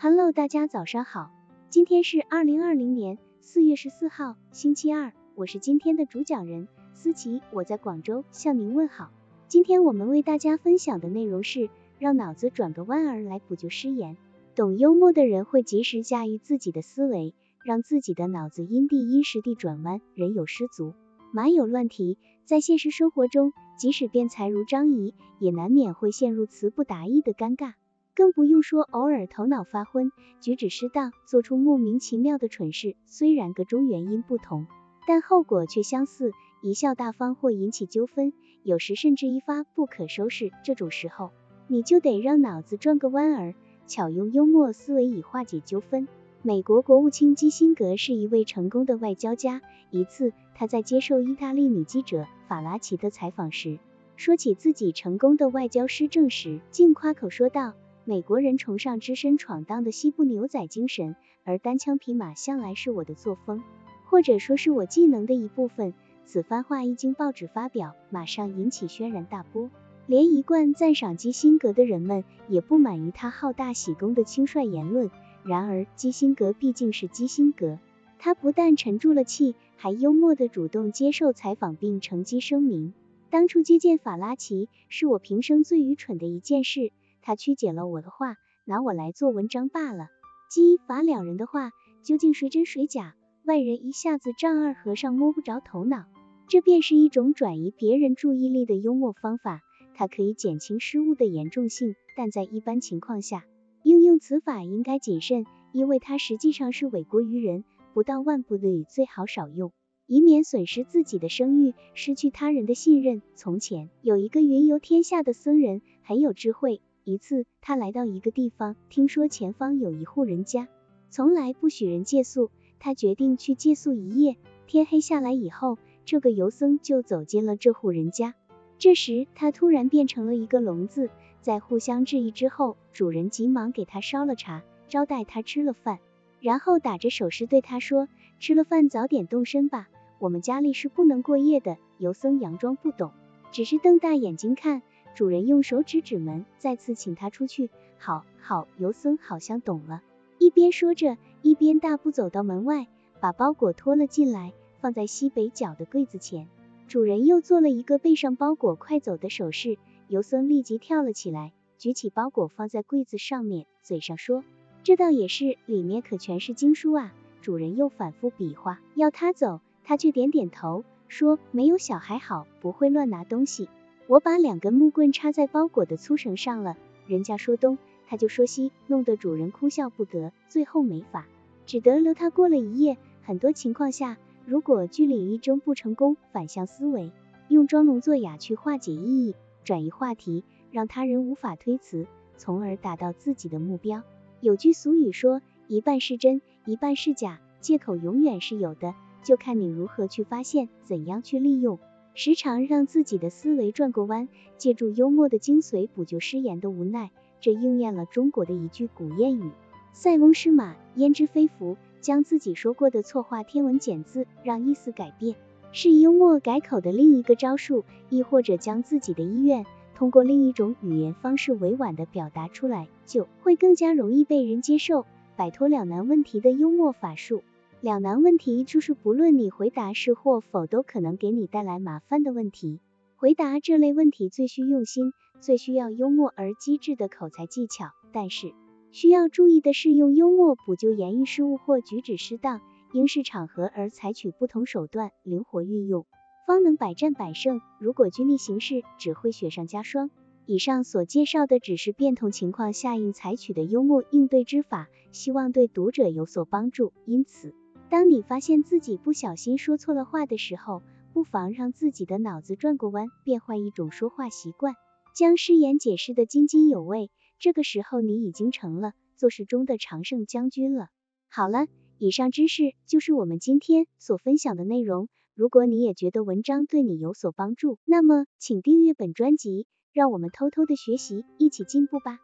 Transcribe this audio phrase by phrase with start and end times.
[0.00, 1.32] Hello，大家早上好，
[1.70, 9.10] 今天是二零二零年四月十四号，星期二，我是今天的主讲人思琪，我在广州向您问好。
[9.48, 14.16] 今天我们为大家分享的内容是让脑子转个弯儿来补救失言。
[14.54, 17.34] 懂幽默的人会及时驾驭自己的思维，
[17.64, 20.00] 让自己的脑子因地因时地转弯。
[20.14, 20.94] 人有失足，
[21.32, 22.18] 马有乱蹄。
[22.44, 27.72] 在现实生活中，即使辩才如张仪，也难免会陷入词不达意的尴尬，
[28.18, 32.96] 更不用说偶尔头脑发昏、举止失当，做出莫名其妙的蠢事。
[33.06, 34.66] 虽然个中原因不同，
[35.06, 38.32] 但后果却相似，贻笑大方或引起纠纷，
[38.64, 40.50] 有时甚至一发不可收拾。
[40.64, 41.30] 这种时候，
[41.68, 43.54] 你就得让脑子转个弯儿。
[43.86, 46.08] 巧用幽默思维以化解纠纷。
[46.42, 49.62] 美国国务卿基辛格是一位成功的外交家。
[49.92, 53.78] 一次，他在接受意大利女记者法拉奇的采访时，
[54.16, 57.74] 说起自己成功的外交施政时，竟夸口说道
[58.08, 61.14] ：“美国人崇尚只身闯荡的西部牛仔精神，
[61.44, 63.62] 而单枪匹马向来是我的作风，
[64.06, 65.92] 或者说是我技能的一部分。”
[66.24, 69.68] 此番话一经报纸发表，马上引起轩然大波。
[70.06, 75.10] 连一贯赞赏基辛格的人们也不满于他好大喜功的轻率言论。
[75.44, 77.78] 然而，基辛格毕竟是基辛格，
[78.18, 82.94] 他不但沉住了气，还幽默地主动接受采访，并乘机声明：
[83.28, 86.90] 当初接见法拉奇是我平生最愚蠢的一件事，
[87.28, 90.06] 他曲解了我的话，拿我来做文章罢了。
[90.48, 96.06] 基法两人的话究竟谁真谁假，外人一下子丈二和尚摸不着头脑。
[96.48, 99.60] 这便是一种转移别人注意力的幽默方法。
[99.92, 103.44] 它可以减轻失误的严重性，但在一般情况下，
[103.82, 107.62] 应用此法应该谨慎，因为它实际上是委国于人，
[107.92, 109.70] 不到万不得已最好少用，
[110.06, 113.20] 以免损失自己的声誉，失去他人的信任。
[113.34, 116.80] 从前有一个云游天下的僧人，很有智慧。
[117.08, 120.68] 一次，他来到一个地方，听说前方有一户人家，
[121.08, 122.50] 从来不许人借宿，
[122.80, 124.36] 他决定去借宿一夜。
[124.66, 128.34] 天黑下来以后，这个游僧就走进了这户人家。
[128.76, 131.08] 这时，他突然变成了一个聋子。
[131.40, 136.00] 在互相质疑之后，主人急忙给他烧了茶，招待他吃了饭，
[136.42, 138.06] 然后打着手势对他说
[138.38, 139.88] ：“吃了饭早点动身吧，
[140.18, 143.12] 我们家里是不能过夜的。”游僧佯装不懂，
[143.50, 144.82] 只是瞪大眼睛看。
[145.18, 147.70] 主人用手指指门，再次请他出去。
[147.98, 150.00] 好，好，游僧好像懂了，
[150.38, 152.86] 一边说着，一边大步走到门外，
[153.18, 156.46] 把包裹拖了进来，放在西北角的柜子前。
[156.86, 164.44] 主人又做了一个背上包裹快走的手势，游僧立即跳了起来，举起包裹放在柜子上面，嘴上说
[164.84, 167.12] ：“这倒也是，里面可全是经书啊。”
[167.42, 173.68] 主人又反复比划要他走，他却点点头，说：“没有小孩好，不会乱拿东西。
[174.08, 177.76] 我把两根木棍插在包裹的粗绳上了，人家说东，
[178.06, 181.28] 他就说西，弄得主人哭笑不得，最后没法，
[181.66, 182.96] 只得留他过了一夜。
[183.22, 184.16] 很多情况下。
[184.46, 187.12] 如果据理力争不成功，反向思维，
[187.48, 192.06] 用装聋作哑去化解意义，转移话题，让他人无法推辞，
[192.38, 194.02] 从而达到自己的目标。
[194.40, 201.78] 有句俗语说，一半是真，一半是假，借口永远是有的，就看你如何去发现，怎样去利用。
[202.20, 209.52] 时常让自己的思维转过弯，借助幽默的精髓补救失言的无奈，这应验了中国的一句古谚语：
[209.92, 211.76] 塞翁失马，焉知非福。
[212.00, 215.36] 将自己说过的错话添文减字，让意思改变，
[215.70, 219.64] 是幽默改口的另一个招数；亦或者将自己的意愿
[219.94, 225.06] 通过另一种语言方式委婉的表达出来，就会更加容易被人接受。
[225.36, 227.44] 摆脱两难问题的幽默法术，
[227.80, 232.80] 两难问题就是不论你回答是或否，都可能给你带来麻烦的问题。
[233.14, 238.52] 回答这类问题最需用心，最需要幽默而机智的口才技巧，但是。
[238.90, 242.60] 需要注意的是，用幽默补救言语失误或举止失当，
[242.92, 246.04] 应视场合而采取不同手段，灵活运用，
[246.48, 247.60] 方能百战百胜。
[247.78, 250.10] 如果拘泥形式，只会雪上加霜。
[250.46, 256.94] 以上所介绍的只是变通情况下应采取的幽默应对之法，希望对读者有所帮助。
[257.04, 257.54] 因此，
[257.90, 260.82] 当你发现自己不小心说错了话的时候，
[261.14, 264.74] 不妨让自己的脑子转个弯，变换一种说话习惯，
[265.14, 267.10] 将失言解释的津津有味。
[267.38, 270.88] 这个时候，你已经成了做事中的常胜将军了。
[271.30, 275.08] 好了，以上知识就是我们今天所分享的内容。
[275.34, 282.18] 如果你也觉得文章对你有所帮助，那么请订阅本专辑，让我们偷偷的学习，一起进步吧。